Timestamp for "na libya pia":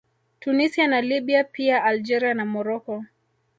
0.87-1.83